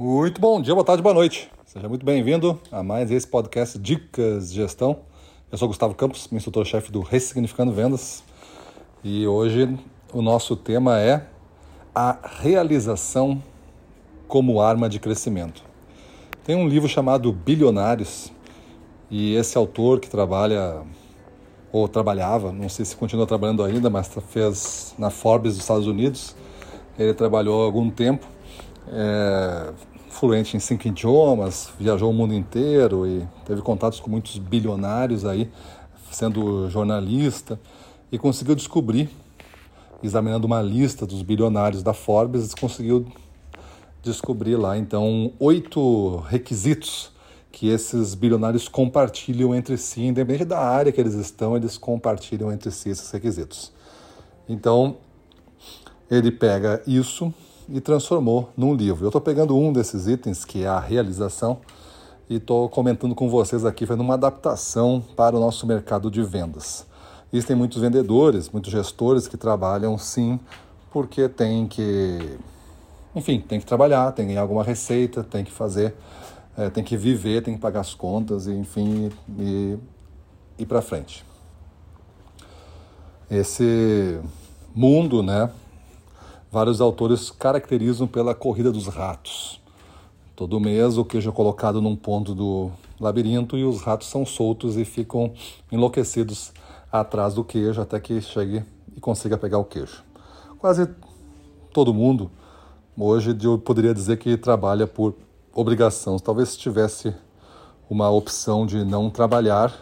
[0.00, 1.50] Muito bom dia, boa tarde, boa noite.
[1.66, 5.00] Seja muito bem-vindo a mais esse podcast Dicas de Gestão.
[5.50, 8.22] Eu sou Gustavo Campos, instrutor-chefe do Ressignificando Vendas.
[9.02, 9.76] E hoje
[10.12, 11.26] o nosso tema é
[11.92, 13.42] a realização
[14.28, 15.64] como arma de crescimento.
[16.44, 18.30] Tem um livro chamado Bilionários
[19.10, 20.80] e esse autor que trabalha
[21.72, 26.36] ou trabalhava, não sei se continua trabalhando ainda, mas fez na Forbes dos Estados Unidos.
[26.96, 28.28] Ele trabalhou algum tempo,
[28.92, 29.72] é,
[30.10, 35.50] fluente em cinco idiomas, viajou o mundo inteiro e teve contatos com muitos bilionários aí,
[36.10, 37.58] sendo jornalista,
[38.10, 39.10] e conseguiu descobrir,
[40.02, 43.06] examinando uma lista dos bilionários da Forbes, conseguiu
[44.02, 47.12] descobrir lá então oito requisitos
[47.50, 52.70] que esses bilionários compartilham entre si, independente da área que eles estão, eles compartilham entre
[52.70, 53.72] si esses requisitos.
[54.48, 54.96] Então,
[56.10, 57.32] ele pega isso
[57.68, 59.04] e transformou num livro.
[59.04, 61.58] Eu estou pegando um desses itens, que é a realização,
[62.28, 66.86] e estou comentando com vocês aqui, fazendo uma adaptação para o nosso mercado de vendas.
[67.32, 70.40] Existem muitos vendedores, muitos gestores que trabalham sim,
[70.90, 72.38] porque tem que,
[73.14, 75.94] enfim, tem que trabalhar, tem que ganhar alguma receita, tem que fazer
[76.58, 79.78] é, tem que viver, tem que pagar as contas, e, enfim, e
[80.58, 81.24] ir para frente.
[83.30, 84.18] Esse
[84.74, 85.48] mundo, né?
[86.50, 89.60] Vários autores caracterizam pela corrida dos ratos.
[90.34, 94.78] Todo mês o queijo é colocado num ponto do labirinto e os ratos são soltos
[94.78, 95.32] e ficam
[95.70, 96.52] enlouquecidos
[96.90, 98.64] atrás do queijo até que chegue
[98.96, 100.02] e consiga pegar o queijo.
[100.58, 100.88] Quase
[101.70, 102.30] todo mundo
[102.96, 105.14] hoje eu poderia dizer que trabalha por
[105.52, 106.18] obrigação.
[106.18, 107.14] Talvez se tivesse
[107.90, 109.74] uma opção de não trabalhar,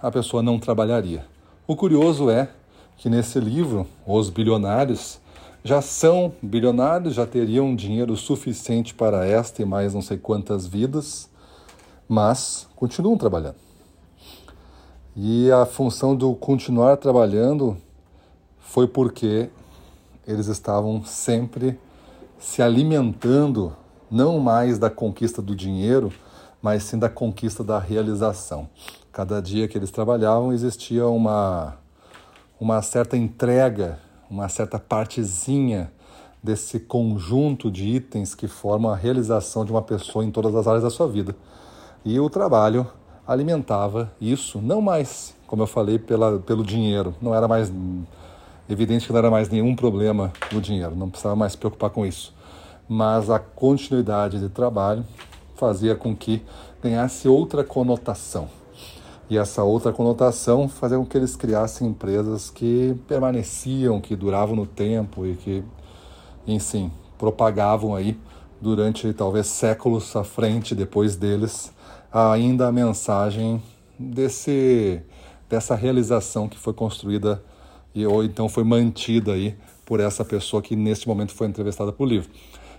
[0.00, 1.26] a pessoa não trabalharia.
[1.66, 2.50] O curioso é
[2.96, 5.23] que nesse livro, os bilionários
[5.64, 11.30] já são bilionários, já teriam dinheiro suficiente para esta e mais não sei quantas vidas,
[12.06, 13.56] mas continuam trabalhando.
[15.16, 17.78] E a função do continuar trabalhando
[18.58, 19.48] foi porque
[20.26, 21.78] eles estavam sempre
[22.38, 23.74] se alimentando
[24.10, 26.12] não mais da conquista do dinheiro,
[26.60, 28.68] mas sim da conquista da realização.
[29.10, 31.78] Cada dia que eles trabalhavam existia uma,
[32.60, 33.98] uma certa entrega,
[34.34, 35.90] uma certa partezinha
[36.42, 40.82] desse conjunto de itens que formam a realização de uma pessoa em todas as áreas
[40.82, 41.34] da sua vida.
[42.04, 42.86] E o trabalho
[43.26, 47.14] alimentava isso, não mais, como eu falei, pela, pelo dinheiro.
[47.22, 47.72] Não era mais
[48.68, 52.04] evidente que não era mais nenhum problema o dinheiro, não precisava mais se preocupar com
[52.04, 52.34] isso
[52.88, 55.04] mas a continuidade de trabalho
[55.54, 56.42] fazia com que
[56.82, 58.48] ganhasse outra conotação.
[59.28, 64.66] E essa outra conotação fazia com que eles criassem empresas que permaneciam, que duravam no
[64.66, 65.64] tempo e que,
[66.46, 68.18] enfim, propagavam aí
[68.60, 71.72] durante talvez séculos à frente, depois deles,
[72.12, 73.62] ainda a mensagem
[73.98, 75.00] desse,
[75.48, 77.42] dessa realização que foi construída
[77.94, 79.56] e ou então foi mantida aí
[79.86, 82.30] por essa pessoa que neste momento foi entrevistada por livro.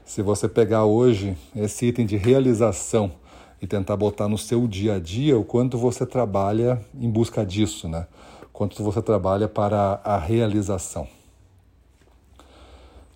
[0.03, 3.12] Se você pegar hoje esse item de realização
[3.61, 7.88] e tentar botar no seu dia a dia o quanto você trabalha em busca disso,
[7.88, 8.07] né?
[8.51, 11.07] Quanto você trabalha para a realização.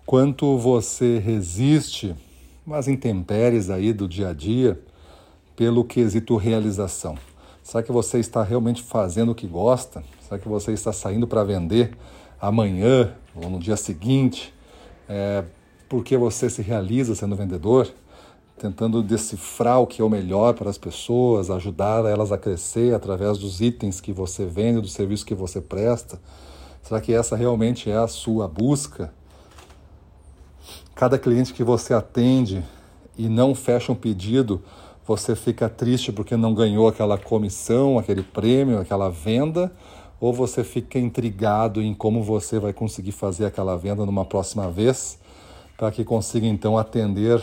[0.04, 2.14] Quanto você resiste
[2.70, 4.80] às intempéries aí do dia a dia
[5.56, 7.16] pelo quesito realização.
[7.62, 10.02] Será que você está realmente fazendo o que gosta?
[10.22, 11.96] Será que você está saindo para vender
[12.40, 14.52] amanhã ou no dia seguinte?
[15.08, 15.44] É,
[15.88, 17.92] porque você se realiza sendo vendedor,
[18.60, 23.38] tentando decifrar o que é o melhor para as pessoas, ajudar elas a crescer através
[23.38, 26.20] dos itens que você vende, do serviço que você presta?
[26.82, 29.14] Será que essa realmente é a sua busca?
[30.94, 32.62] Cada cliente que você atende
[33.16, 34.62] e não fecha um pedido,
[35.06, 39.72] você fica triste porque não ganhou aquela comissão, aquele prêmio, aquela venda,
[40.20, 45.18] ou você fica intrigado em como você vai conseguir fazer aquela venda numa próxima vez?
[45.80, 47.42] para que consiga então atender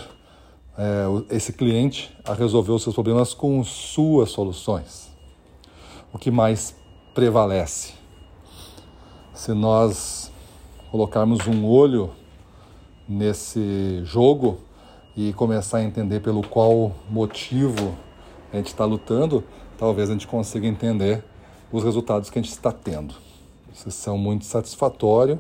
[0.78, 5.12] é, esse cliente a resolver os seus problemas com suas soluções.
[6.14, 6.76] O que mais
[7.14, 7.94] prevalece?
[9.34, 10.32] Se nós
[10.92, 12.12] colocarmos um olho
[13.08, 14.60] nesse jogo
[15.16, 17.96] e começar a entender pelo qual motivo
[18.54, 19.44] a gente está lutando,
[19.78, 21.24] talvez a gente consiga entender
[21.72, 23.16] os resultados que a gente está tendo.
[23.74, 25.40] Se são muito satisfatórios,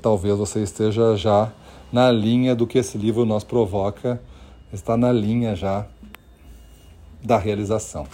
[0.00, 1.52] talvez você esteja já
[1.92, 4.20] na linha do que esse livro nos provoca,
[4.72, 5.86] está na linha já
[7.22, 8.06] da realização.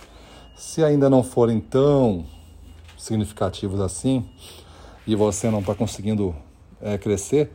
[0.56, 2.25] Se ainda não forem tão
[2.97, 4.25] significativos assim
[5.06, 6.35] e você não está conseguindo
[6.81, 7.50] é, crescer,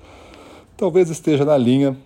[0.78, 1.98] talvez esteja na linha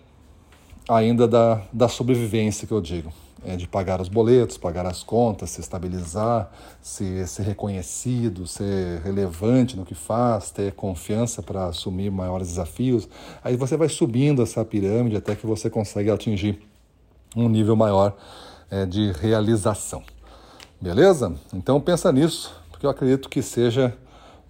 [0.88, 3.12] ainda da, da sobrevivência que eu digo.
[3.48, 6.50] É de pagar os boletos, pagar as contas, se estabilizar,
[6.82, 13.08] se, ser reconhecido, ser relevante no que faz, ter confiança para assumir maiores desafios.
[13.44, 16.60] Aí você vai subindo essa pirâmide até que você consegue atingir
[17.36, 18.16] um nível maior
[18.70, 20.04] é, de realização.
[20.80, 21.34] Beleza?
[21.54, 23.96] Então pensa nisso, porque eu acredito que seja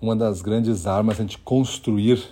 [0.02, 2.24] uma das grandes armas a gente construir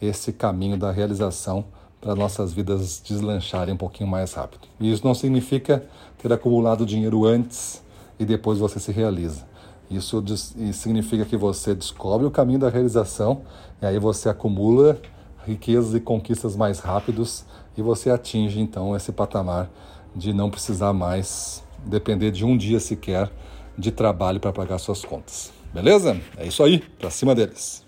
[0.00, 1.64] esse caminho da realização
[2.00, 4.66] para nossas vidas deslancharem um pouquinho mais rápido.
[4.80, 5.84] E isso não significa
[6.18, 7.82] ter acumulado dinheiro antes
[8.18, 9.46] e depois você se realiza.
[9.90, 10.22] Isso
[10.72, 13.42] significa que você descobre o caminho da realização
[13.80, 14.98] e aí você acumula
[15.46, 17.44] riquezas e conquistas mais rápidos
[17.76, 19.70] e você atinge então esse patamar
[20.14, 23.30] de não precisar mais depender de um dia sequer
[23.76, 25.52] de trabalho para pagar suas contas.
[25.72, 26.20] Beleza?
[26.36, 27.84] É isso aí, para cima deles.